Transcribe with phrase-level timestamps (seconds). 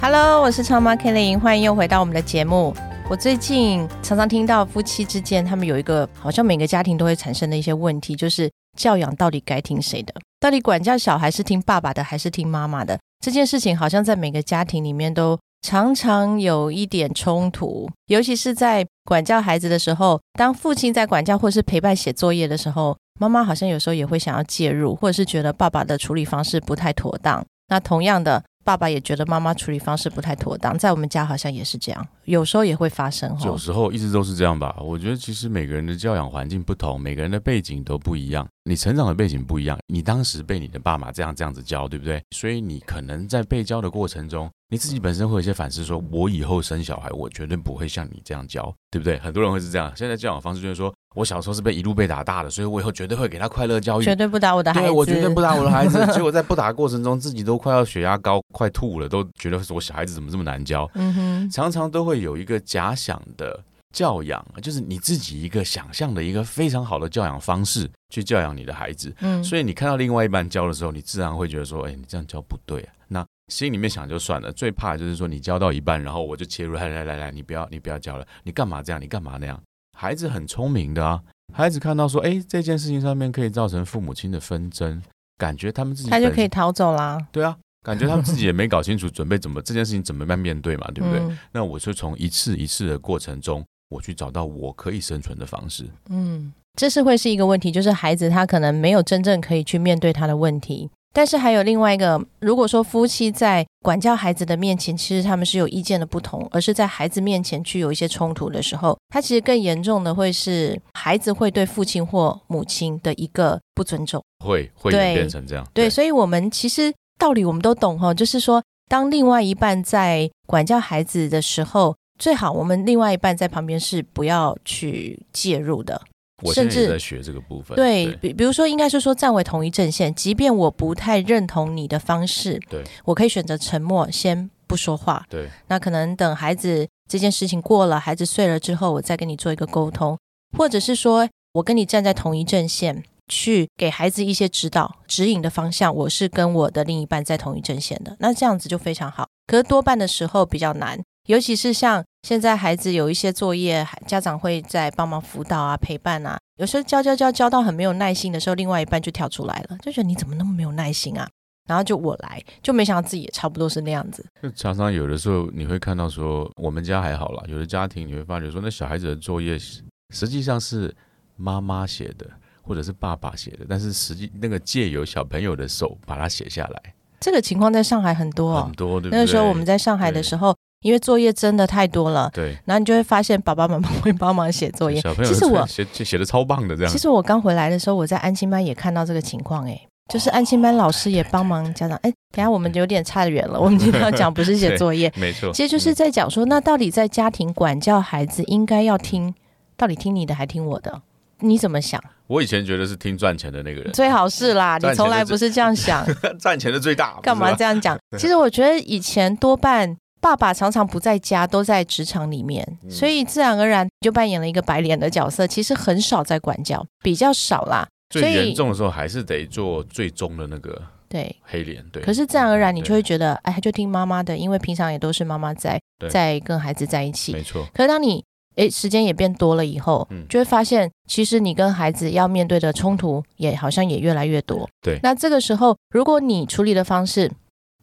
[0.00, 2.72] Hello，我是超妈 Kelly，欢迎又回到我们的节目。
[3.10, 10.14] 我最近常常听到夫妻之间，他们有一个好像每个家庭都会产生的一些问题，就是教养到底该听谁的？
[10.38, 12.96] 到底管教小孩是听爸爸的还是听妈妈的？
[13.20, 27.44] 这件事情好像在每个家庭里面都常常有一点冲突，尤其是在管教孩子的时候，当父亲在管教或是陪伴写作业的时候，妈妈好像有时候也会想要介入，或者是觉得爸爸的处理方式不太妥当。
[27.66, 28.44] 那同样的。
[28.68, 33.34] 爸爸也觉得妈妈处理方式不太妥当，在我们家好像也是这样，有时候也会发生。
[33.42, 34.76] 有时候一直都是这样吧。
[34.78, 42.22] 我觉得其实每个人的教养环境不同，每个人的背景都不一样，你成长的背景不一样，你当时被你的爸妈这样这样子教，对不对？
[42.32, 49.18] 所以你可能在被教的过程中，你自己本身会有一些反思，说我以后生小孩，我绝对不会像你这样教，对不对？
[49.18, 49.90] 很多人会是这样。
[49.96, 50.94] 现在教养方式就是说。
[51.14, 54.86] 我小时候是被一路被打大的，所以我以后绝对会给他快乐教育，绝对不打我的孩子。
[54.86, 56.04] 对，我绝对不打我的孩子。
[56.12, 60.88] 结果在不打的过程中，自己都快要血压高，快吐了，都觉得我小孩子怎么这么难教。
[60.94, 63.58] 嗯哼，常常都会有一个假想的
[63.92, 69.12] 教养，就是你自己一个想象的一个非常好的教养方式去教养你的孩子。
[69.20, 72.92] 嗯，所以你看到另外一半教的时候，你自然会觉得说，哎，你这样教不对啊。
[73.08, 79.00] 那心里面想就算了，最怕就是说你教到一半，然后我就切入，来来来来，你不要你不要教了，你干嘛这样？
[79.00, 79.58] 你干嘛那样？
[79.98, 81.20] 孩子很聪明的啊。
[81.52, 85.02] 孩子看到说，哎，这件事情上面可以造成父母亲的纷争，
[85.36, 87.18] 感觉他们自己他就可以逃走啦。
[87.32, 91.18] 对啊，感觉他们自己也没搞清楚准备 怎么这件事情怎么样面对嘛，对不对？
[91.18, 95.84] 嗯、那我就从一次一次的过程中，我去找到我可以生存的方式。
[96.10, 100.88] 嗯，这是会是一个问题，就是孩子他可能没有真正可以去面对他的问题。
[101.18, 115.66] 但是还有另外一个，如果说夫妻在管教孩子的面前，其实他们是有意见的不同，而是在孩子面前去有一些冲突的时候，他其实更严重的会是孩子会对父亲或母亲的一个不尊重，会会演变成这样。
[115.74, 126.00] 对，所以我们其实道理我们都懂哈，就是说，当另外一半在管教孩子的时候，最好我们另外一半在旁边是不要去介入的。
[126.42, 135.26] 我甚至在学这个部分，对比比如说，应该是说站为同一阵线，即便我不太认同你的方式，对我可以选择沉默，先不说话。
[135.28, 140.16] 对，那可能等孩子这件事情过了，孩子睡了之后，我再跟你做一个沟通，
[140.56, 145.92] 或者是说我跟你站在同一阵线，去给孩子一些指导、指引的方向。
[145.92, 149.26] 我是跟我的另一半在同一阵线的，那这样子就非常好。
[149.48, 151.02] 可是多半的时候比较难。
[151.28, 156.38] 尤其是像现在孩子有一些作业，家长会在帮忙辅导啊、陪伴啊。
[156.56, 161.28] 有时候教教教教到很没有耐心的时候，另外一半就跳出来了，就觉得你怎么那么没有耐心啊？
[161.66, 164.24] 然后就我来，就没想到自己也差不多是那样子。
[164.42, 170.96] 就常常有的时候你会看到说，我们家还好啦，有的家庭你会发觉说，那小孩子的作业实际上是
[171.36, 172.26] 妈妈写的，
[172.62, 176.94] 或者是爸爸写的，但是实际那个借由小朋友的手把它写下来。
[177.20, 178.98] 这个情况在上海很多，很多。
[179.02, 180.56] 那个时候我们在上海的时候。
[180.82, 185.02] 因为作业真的太多了，对，然后你就会发现爸爸妈妈会帮忙写作业。
[185.24, 186.92] 其实我写写的超棒的这样。
[186.92, 189.80] 其实我刚回来的时候，我在安心班也看到这个情况，哎，
[190.12, 191.98] 就是安心班老师也帮忙家长。
[192.02, 199.34] 哎，等下我们有点差远了，我们今天要讲不是写作业， 没错，其实就是在讲说，那到底在家庭管教孩子，应该要听，
[199.76, 201.02] 到底听你的还听我的？
[201.40, 202.00] 你怎么想？
[202.28, 206.06] 我以前觉得是听赚钱的那个人，最好是啦，你从来不是这样想，
[206.38, 207.98] 赚钱的最大，干嘛这样讲？
[208.16, 209.96] 其实我觉得以前多半。
[210.20, 215.46] 爸爸常常不在家，都在职场里面，所以自然而然就扮演了一个白脸的角色。
[215.46, 217.86] 其实很少在管教，比较少啦。
[218.10, 221.84] 最严重的时候还是得做最终的那个对黑脸。
[221.92, 225.80] 对，可是自然而然你就会觉得，哎，就听妈妈的，因为平常也都是妈妈在
[226.10, 227.32] 在跟孩子在一起。
[227.32, 227.66] 没错。
[227.74, 228.24] 可是当你
[228.56, 234.68] 哎时间也变多了以后，就会发现，其实你跟孩子要面对的冲突也好像也越来越多。
[234.80, 234.98] 对。
[235.02, 237.30] 那这个时候，如果你处理的方式，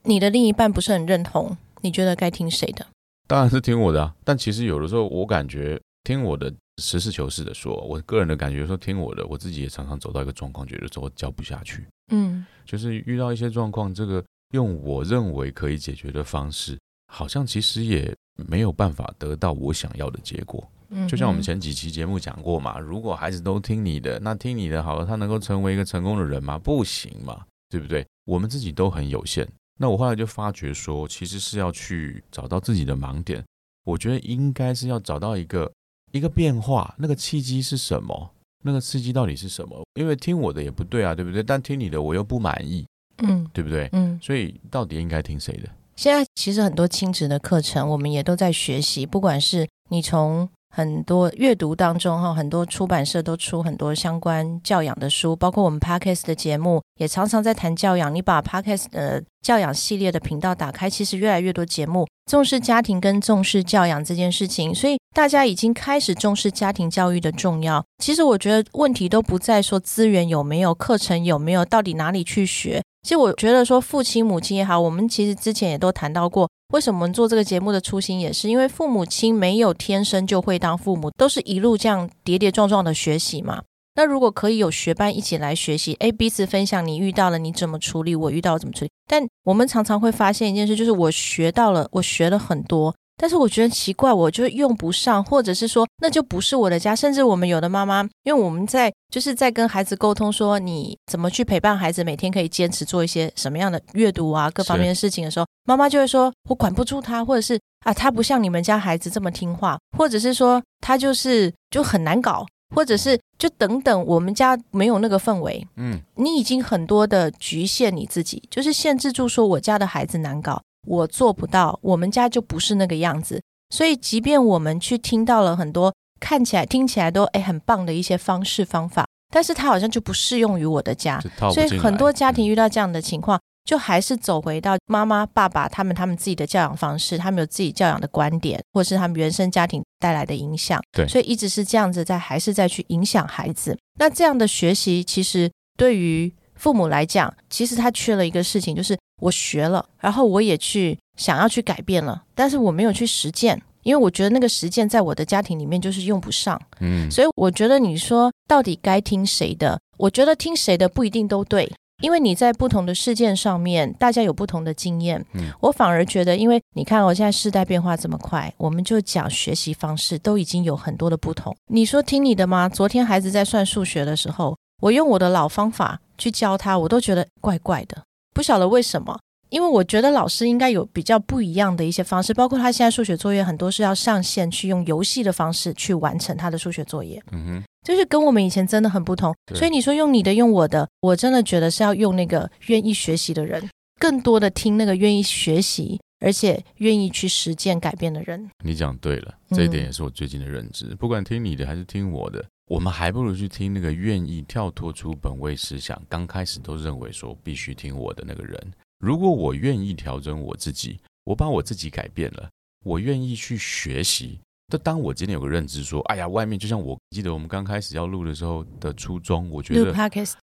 [0.04, 1.56] 你的另一半不是很认同。
[1.81, 2.86] 你觉得该听谁的？
[3.27, 4.16] 当然是听我的啊！
[4.24, 11.86] 但其实有的时候，我感觉听我的，实事求是的说，我个人的感觉说听我的，我自己也常常走到一个状况，觉得说我教不下去。
[12.12, 16.77] 嗯，就是遇到一些状况，这个用我认为可以解决的方式，
[17.12, 18.16] 好像其实也
[18.48, 20.63] 没有办法得到我想要的结果。
[20.89, 26.60] 嗯，就像我们前几期节目讲过嘛，如果孩子都听你的，那听你的好了，他能够成为一个成功的人吗？
[26.60, 28.06] 不行嘛，对不对？
[28.25, 29.48] 我们自己都很有限。
[29.77, 33.44] 那我后来就发觉说，其实是要去找到自己的盲点。
[33.83, 35.72] 我觉得应该是要找到一个
[36.12, 38.31] 一个变化，那个契机是什么？
[38.63, 39.86] 那个刺激到底是什么？
[40.00, 41.44] 因为听我的也不对啊，对不对？
[41.44, 42.86] 但听你的我又不满意，
[43.24, 43.89] 嗯，对不对？
[43.92, 45.69] 嗯，所以到底应该听谁的？
[45.95, 50.50] 现在其实很多亲子的课程，我们也都在学习，不管是你从。
[50.75, 58.13] 很多阅读当中哈，很多出版社都出很多相关教养的书，包括我们 Podcast 的节目也常常在谈教养。
[58.13, 67.81] 你把 Podcast 的教养系列的频道打开，其实越来越多节目重视家庭跟重视教养这件事情，所以大家已经开始重视家庭教育的重要。
[68.04, 72.83] 其实我觉得问题都不在说资源有没有，课程有没有，到底哪里去学。
[73.06, 83.62] 其实我觉得说父亲母亲也好，我们其实之前也都谈到过，为什么我们做这个节目的初心也是因为父母亲没有天生就会当父母，都是一路这样跌跌撞撞的学习嘛。
[83.94, 88.90] 那如果可以有学班一起来学习，哎，彼此分享你遇到了你怎么处理，我遇到怎么处理。
[89.08, 92.96] 但我们常常会发现一件事，就是我学到了，我学了很多。
[93.18, 96.96] 但是我觉得奇怪，我就用不上，或者是说那就不是我的家。
[96.96, 112.46] 甚至我们有的妈妈，因为我们在就是在跟孩子沟通，说你怎么去陪伴孩子，每天可以坚持做一些什么样的阅读啊，各方面的事情的时候，妈妈就会说我管不住他，或者是啊他不像你们家孩子这么听话，或者是说他就是就很难搞，
[112.76, 115.66] 或者是就等等，我们家没有那个氛围。
[115.78, 120.62] 嗯，你已经很多的局限你自己，就是限制住说我家的孩子难搞。
[120.86, 123.42] 我做不到，我们家就不是那个样子。
[123.70, 131.20] 所以，即便我们去听到了很多看起来、听起来都诶很棒的一些方式方法，但是它好像就不适用于我的家。
[131.52, 140.80] 所以，很多家庭遇到这样的情况，就还是走回到妈妈、爸爸他们他们自己的教养方式，他们有自己教养的观点，或是他们原生家庭带来的影响。
[140.92, 143.76] 对，所以一直是这样子在，还是在去影响孩子。
[144.00, 148.96] 那这样的学习，其实对于父母来讲，其实他缺了一个事情，就是。
[149.22, 156.62] 我学了，然后我也去想要去改变了，但是我没有去实践，因为我觉得那个实践在我的家庭里面就是用不上。
[156.80, 159.80] 嗯，所以我觉得你说到底该听谁的？
[159.98, 161.72] 我觉得听谁的不一定都对，
[162.02, 165.26] 因为你在不同的事件上面，大家有不同的经验。
[165.34, 171.56] 嗯，我反而觉得，因为你看，我现在世代变化这么快，我们就讲学习方式都已经有很多的不同。
[171.68, 172.68] 你说听你的吗？
[172.68, 178.04] 昨天孩子在算数学的时候，我用我的老方法去教他，我都觉得怪怪的。
[178.36, 179.18] 不晓得为什么，
[179.50, 189.34] 因为我觉得老师应该有比较不一样的一些方式，包括他现在数学作业很多是要上线去用游戏的方式去完成他的数学作业，嗯哼，就是跟我们以前真的很不同。
[189.54, 198.50] 所以你说用你的用我的，我真的觉得是要用那个愿意学习的人，更多的听那个愿意学习而且愿意去实践改变的人。
[198.66, 200.94] 你讲对了，这一点也是我最近的认知。
[200.96, 202.44] 不管听你的还是听我的。
[202.68, 208.74] 我们还不如去听那个愿意跳脱出本位思想，刚开始都认为说必须听我的那个人。
[209.00, 212.50] 如果我愿意调整我自己，我把我自己改变了，
[212.84, 214.40] 我愿意去学习。
[214.68, 219.94] 但当我今天有个认知说，哎呀，外面就像我记得我们刚开始要录的时候的初衷，我觉得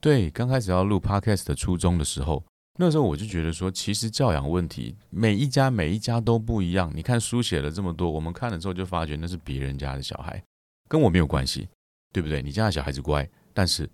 [0.01, 2.43] 对，刚开始要录 podcast 的初衷的时候，
[2.77, 6.91] 那时候我就觉得说，其实教养问题每一家每一家都不一样。
[6.93, 10.43] 你看书写了这么多，我们看了之后就发觉那是别人家的小孩，
[10.89, 11.69] 跟我没有关系。
[12.11, 12.41] 对不对？
[12.41, 13.89] 你家的小孩子乖，但是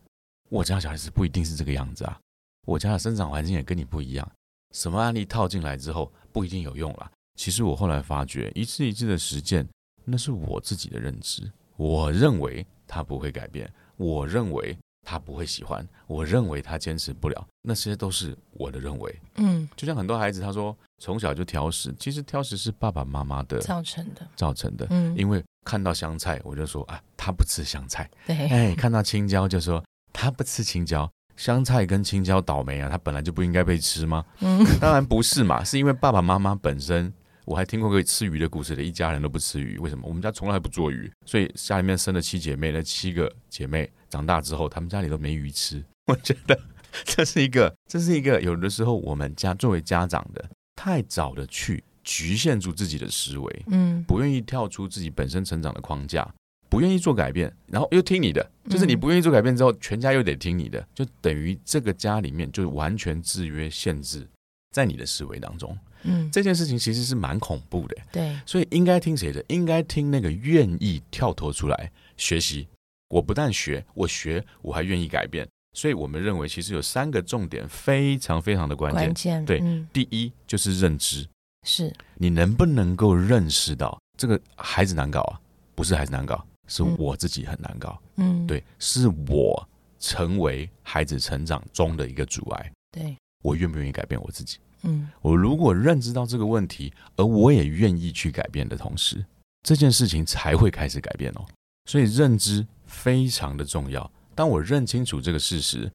[0.50, 2.20] 我家小孩子不一定是这个样子啊。
[2.66, 4.32] 我家的生长环境也跟你不一样。
[4.74, 7.12] 什么案例套进来之后不一定有用了。
[7.36, 9.68] 其实我后来发觉，一次一次的实践，
[10.04, 11.50] 那是我自己的认知。
[11.76, 14.78] 我认为它不会改变，我认为
[15.10, 19.20] 他不会喜欢，我认为他坚持不了，那些都是我的认为。
[19.36, 24.86] 嗯，就像很多孩子他说从小就挑食，其实挑食是爸爸妈妈的造成的，造成的。
[24.90, 25.42] 嗯，因为。
[25.64, 28.10] 看到香菜，我就说啊，他不吃香菜。
[28.26, 29.84] 对，哎，看到青椒就说
[30.14, 31.10] 他不吃青椒。
[31.36, 34.24] 香菜跟青椒倒霉啊，他本来就不应该被吃吗？
[34.40, 37.14] 嗯，当然不是嘛，是因为爸爸妈妈本身，
[37.48, 40.06] 我还听过个吃鱼的故事的，一家人都不吃鱼，为什么？
[40.06, 45.82] 我们家从来不做鱼，所以家里面生了七姐妹，那七个姐妹长大之后，他们家里都没鱼吃。
[46.08, 46.60] 我觉得
[47.06, 51.84] 这是一个，这是一个有的时候我们家作为家长的太早的去。
[52.10, 56.26] 局限住自己的思维，嗯，不愿意跳出自己本身成长的框架，
[56.70, 64.26] 不愿意做改变，然后又听你的，就是你不愿意做改变之后，全家又得听你的，就等于这个家里面就完全制约限制
[64.72, 69.44] 在你的思维当中，嗯，这件事情其实是蛮恐怖的，对，所以应该听谁的？
[69.48, 72.68] 应该听那个愿意跳脱出来学习。
[73.10, 79.62] 我不但学，我学我还愿意改变，所以我们认为其实有三个重点非常非常的关键，关键对，
[79.94, 81.26] 第一就是认知。
[81.66, 85.40] 是你能不能够认识到这个孩子难搞啊？
[85.74, 87.98] 不是孩子难搞，是我自己很难搞。
[88.16, 89.68] 嗯，对，是我
[90.00, 92.72] 成为孩子成长中的一个阻碍。
[92.92, 94.58] 对，我愿不愿意改变我自己？
[94.84, 99.26] 嗯，我如果认知到这个问题，而我也愿意去改变的同时，
[99.64, 101.46] 这件事情才会开始改变哦。
[101.86, 104.10] 所以认知非常的重要。
[104.36, 105.92] 当我认清楚这个事实，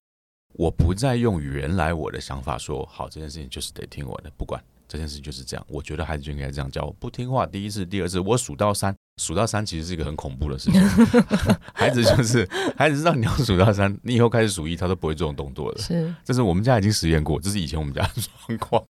[0.55, 4.63] 我不再用原来我的想法说好这件事情就是得听我的，不管
[4.93, 5.67] 这件事情就是这样。
[5.71, 7.47] 我觉得孩子就应该这样教，不听话。
[7.47, 10.81] 第一次、第二次，我数到三，数到三其实是一个很恐怖的事情。
[11.73, 12.47] 孩子就是
[12.77, 15.81] 孩子知道你要数到三，你以后开始数一，他都不会这种动作的。
[15.81, 18.11] 是，这是我们家已经实验过，这是以前我们家的
[18.47, 18.85] 状况。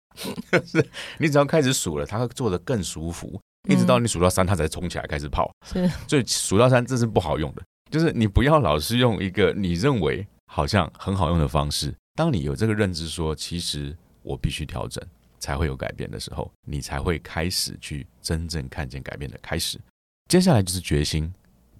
[0.66, 0.84] 是，
[1.18, 3.40] 你只要开始数了，他会做的更舒服。
[3.68, 5.54] 一直到你数到三，他才冲起来开始跑。
[5.64, 7.62] 是，所以数到三这是不好用的。
[7.92, 11.94] 就是你不要老是用一个你认为好像很好用的方式。
[12.16, 15.02] 当你有这个认知，说其实我必须调整
[15.42, 19.76] 才会有改变的时候，你才会开始去真正看见改变的开始。
[20.28, 21.30] 接下来就是决心。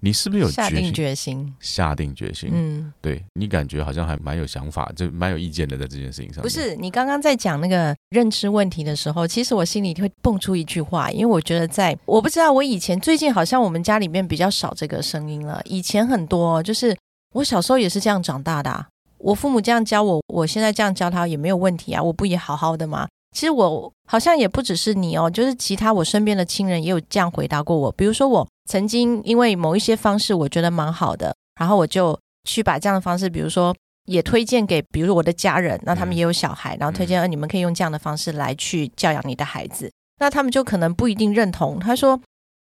[0.01, 1.55] 你是不是有下定决心？
[1.61, 6.43] 下定决心，嗯，对你感觉好像还蛮有想法，就蛮有意见的，在这件事情上。
[6.43, 16.93] 不是你刚刚在讲那个认知问题的时候，其实我心里会蹦出一句话，因为我觉得在我不知道我以前最近好像我们家里面比较少这个声音了，以前很多，就是
[17.33, 18.85] 我小时候也是这样长大的，啊
[19.19, 23.07] 我父母这样教我，我现在这样教他也没有问题啊，我不也好好的吗？
[23.33, 27.91] 其实我好像也不只是你哦，就是其他我身边的亲人也有这样回答过我。
[27.91, 33.75] 比如说，我曾经因为某一些方式我觉得蛮好的，然后我就去把这样的方式，比如说
[34.05, 39.91] 也推荐给，比如说我的家人，那他们也有小孩，然后推荐呃你们可以用这样的方式来去教养你的孩子。
[40.19, 41.79] 那他们就可能不一定认同。
[41.79, 42.21] 他说：“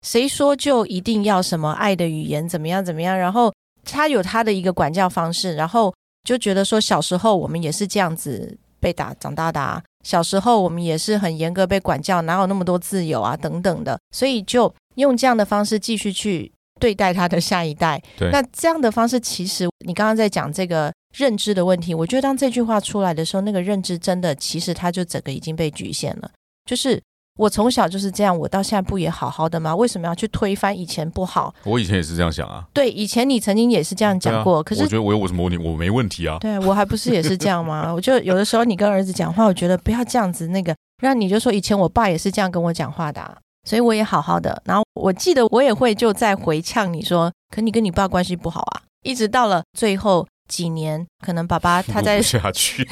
[0.02, 3.52] 谁说就一定要什么爱的语言怎么样怎么样？”然后
[3.84, 9.82] 他有他的一个管教方式，然后就觉得说小时候我们也是这样子被打长大的。
[10.04, 16.50] 小时候我们也是很严格被管教，哪有那么多自由啊等等的，所以就用这样的方式继续去
[16.80, 18.02] 对待他的下一代。
[18.16, 26.30] 对，那这样的方式其实你刚刚在讲这个认知的问题，我觉得当这句话出来的时候，那个认知真的其实它就整个已经被局限了，
[26.64, 27.02] 就是。
[27.38, 29.74] 我从小就是这样，我到现在不也好好的吗？
[29.74, 31.54] 为什么要去推翻以前不好？
[31.64, 32.64] 我以前也是这样想啊。
[32.74, 34.60] 对，以前你曾经也是这样讲过。
[34.62, 35.56] 可是我觉得我有我什么问题？
[35.56, 36.36] 我没问题啊。
[36.40, 37.90] 对，我还不是也是这样吗？
[37.94, 40.48] 我就有的时候你跟儿子讲话，我觉得不要这样子。
[40.48, 44.60] 那个，让你就说以前我爸也是这样跟我讲话的，所以我也好好的。
[44.64, 48.82] 然后我记得我也会就在回呛你说，可你跟你爸关系不好啊。
[49.04, 52.84] 一直到了最后几年，可能爸爸他在 下去。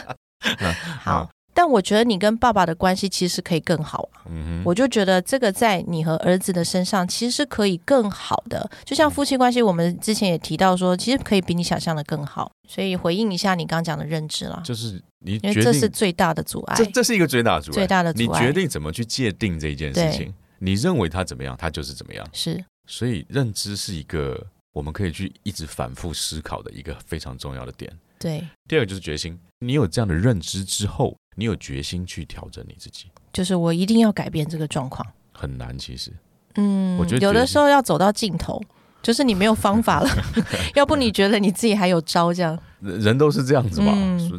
[1.04, 1.28] 好。
[1.56, 4.28] 但我觉得你跟爸爸的关系其实可以更好啊，
[4.62, 8.70] 我就觉得这个在你和儿子的身上其实是可以更好的。
[8.84, 12.52] 就像夫妻关系，我们之前也提到说，其实可以比你想象的更好。
[12.68, 18.40] 所以回应一下你刚刚讲的认知了，就是你因为这是最大的阻碍，这这是一个最大的阻碍，最大的阻碍。
[18.40, 22.28] 你决定怎么去界定这一件事情，你认为他怎么样，他就是怎么样。
[22.34, 27.90] 是，所以认知是一个我们可以去一直反复思考的一个非常重要的点。
[28.18, 29.38] 对，第二个就是决心。
[29.60, 31.16] 你有这样的认知之后。
[31.36, 35.78] 你有决心去调整你自己，就是我一定要改变这个状况，很难。
[35.78, 36.10] 其实，
[36.56, 38.60] 嗯，我觉得有的时候要走到尽头，
[39.02, 40.08] 就是你没有方法了，
[40.74, 42.32] 要不你觉得你自己还有招？
[42.34, 43.92] 这样人都是这样子吧？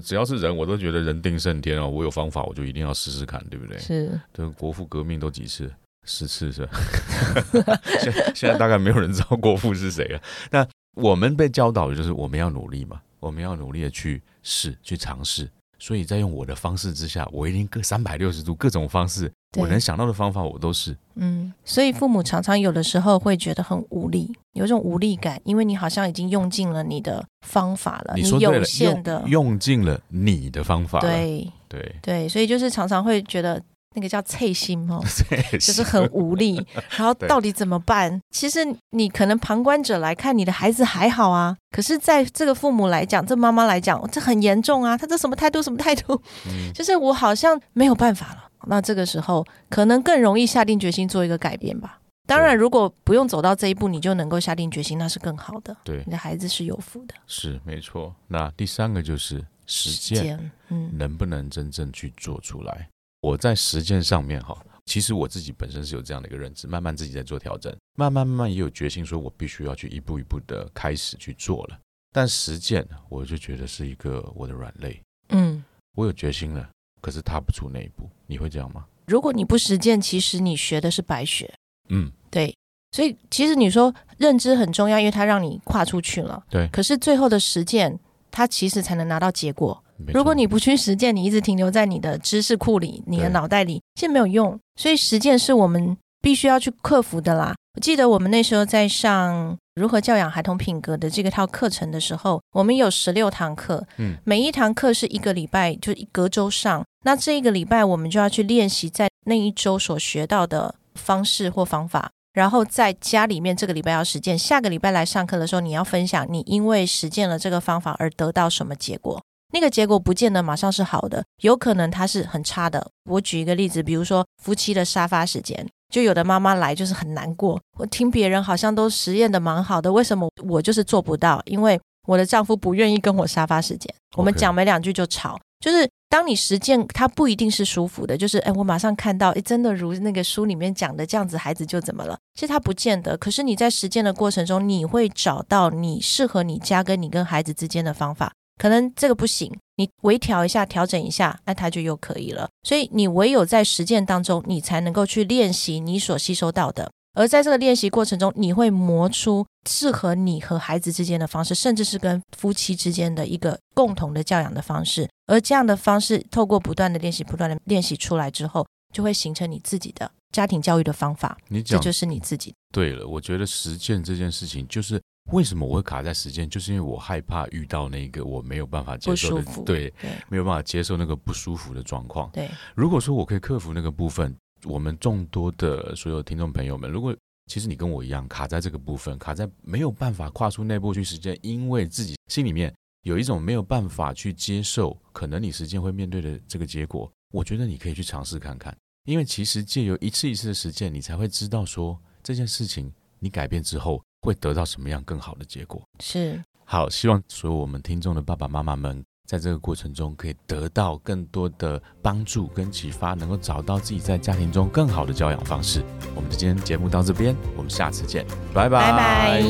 [0.03, 1.85] 只要是人，我都觉得人定胜天啊！
[1.85, 3.77] 我有方法，我就一定要试试看，对不对？
[3.77, 5.71] 是，对，国父革命都几次，
[6.05, 7.79] 十次是吧？
[8.01, 10.21] 现现在大概没有人知道国父是谁了。
[10.51, 15.49] 那我们被教导的就是我们要努力嘛，我们要努力的去试，去尝试。
[15.79, 20.95] 所以在用我的方式之下，我一定各三百六十度各种方式，我能想到的方法我都是。
[21.15, 30.99] 嗯，所以父母常常有的时候会觉得很无力，有一种无力感，因为你好像已经用尽了你的方法了，你有限的用尽了你的方法。
[30.99, 33.61] 对对对，所以就是常常会觉得。
[33.97, 35.03] 那个叫脆心哦，
[35.59, 36.63] 就是很无力。
[36.95, 38.21] 然后到底怎么办？
[38.29, 38.59] 其实
[38.91, 41.57] 你可能旁观者来看，你的孩子还好啊。
[41.71, 44.95] 可是在这个父母来讲，这妈妈来讲，这很严重啊。
[44.95, 45.63] 他这什么态度？
[45.63, 46.21] 什么态度？
[46.75, 48.43] 就是我好像没有办法了。
[48.67, 51.99] 那这个时候可能更容易下定决心做一个改变吧。
[52.27, 55.75] 当然，如果不用走到这一步，你就能够下定决心，那是更好的。
[55.83, 57.15] 对，你的孩子是有福的。
[57.25, 58.13] 是没错。
[58.27, 62.89] 那第三个就是实践，嗯，能不能真正去做出来？
[63.21, 71.79] 我在实践上面哈，其实我自己本身是有这样的一个认知，慢慢自己在做调整，慢慢慢慢也有决心，说我必须要去一步一步的开始去做了。
[72.13, 75.01] 但实践，我就觉得是一个我的软肋。
[75.29, 75.63] 嗯，
[75.95, 76.69] 我有决心了，
[77.01, 78.09] 可是踏不出那一步。
[78.25, 78.85] 你会这样吗？
[79.07, 81.53] 如果你不实践，其实你学的是白学。
[81.89, 82.55] 嗯，对。
[82.91, 86.43] 所以其实你说认知很重要，因为它让你跨出去了。
[86.49, 86.67] 对。
[86.69, 87.99] 可是最后的实践，
[88.31, 89.83] 它其实才能拿到结果。
[90.13, 94.59] 如果你不去实践，你一直停留在你的知识库里、你的脑袋里，其实没有用。
[94.75, 97.55] 所以实践是我们必须要去克服的啦。
[97.75, 106.83] 我记得我们那时候在上如何教养孩童品格的这个套课程的时候，我们有十六堂课，嗯，每一堂课是一个礼拜，就隔周上。
[107.03, 114.37] 那这一个礼拜，我们就要去练习在那一周所学到的方式或方法，然后在家里面这个礼拜要实践。
[114.37, 119.21] 下个礼拜来上课的时候，你要分享你因为实践了这个方法而得到什么结果。
[119.53, 122.87] 那个结果不见得马上是好的，有可能它是很差的。
[123.09, 125.67] 我举一个例子，比如说夫妻的沙发时间。
[125.89, 131.41] 就有的妈妈来就是很难过，我听别人好像都实验的蛮好的，为什么我就是做不到？
[131.45, 135.39] 因为我的丈夫不愿意跟我沙发时间，我们讲没两句就吵。
[135.61, 138.17] 就是当你实践，它不一定是舒服的。
[138.17, 142.17] 就是哎，我马上看到，哎，真的如那个书里面讲的这样子，孩子就怎么了？
[142.33, 143.15] 其实他不见得。
[143.15, 148.33] 可是你在实践的过程中，你会找到你适合你家跟你跟孩子之间的方法。
[148.57, 152.49] 可能这个不行，你微调一下，调整一下，那它就又可以了。
[152.63, 156.91] 所以你唯有在实践当中，你才能够去练习你所吸收到的。
[157.13, 165.09] 而在这个练习过程中，你会磨出适合你和孩子之间的方式，甚至是跟夫妻之间的一个共同的教养的方式。
[165.25, 171.37] 而这样的方式，透过不断的练习，不断的练习出来之后，就会形成你自己的家庭教育的方法。
[171.47, 172.53] 你讲，这就是你自己。
[172.71, 175.01] 对了，我觉得实践这件事情就是。
[175.31, 176.49] 为什么我会卡在时间？
[176.49, 179.93] 就是因为我害怕遇到那个我没有办法接受的，对，
[180.29, 182.29] 没有办法接受那个不舒服的状况。
[182.31, 187.15] 对，如果说我可以克服那个部分，我们众多的所有听众朋友们，如果
[187.47, 204.01] 其实你跟我一样卡在这个部分，卡在没有办法跨出那步去实践，因为自己心里面有一种没有办法去接受，可能你实践会面对的这个结果，我觉得你可以去尝试看看，因为其实借由一次一次的实践，你才会知道说这件事情你改变之后。
[204.21, 205.81] 会得到什么样更好的结果？
[205.99, 215.81] 是好，希望所有我们听众的爸爸妈妈们，在这个过程中可以得到更多的帮助跟启发，能够找到自己在家庭中更好的教养方式。
[216.13, 219.41] 我们的今天节目到这边，我们下次见，拜拜拜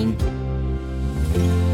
[1.33, 1.66] 拜。